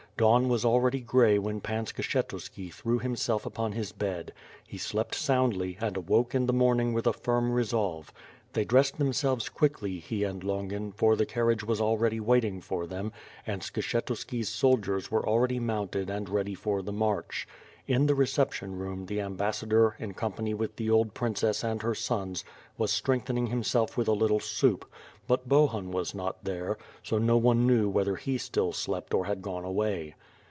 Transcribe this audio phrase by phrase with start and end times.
[0.17, 4.33] Dawn was already gray when Pan Skshetuski threw himself upon his bed.
[4.67, 8.13] He slept soundly and awoke in the morning with a firm resolve.
[8.53, 13.11] They dressed themselves quickly, he and Longin for the carriage was already waiting for them,
[13.47, 17.47] and Skshetuski's soldiers were already mounted and ready for the march.
[17.87, 21.95] In the reception room the ambassador in com pany with the old princess and her
[21.95, 22.43] sons
[22.77, 24.85] was strengthening himself with a little soup,
[25.27, 26.77] but Bohun was not there;
[27.11, 30.15] no one knew whether he still slept or had gone away.